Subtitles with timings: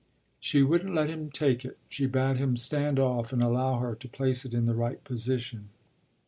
[0.39, 4.09] She wouldn't let him take it; she bade him stand off and allow her to
[4.09, 5.69] place it in the right position.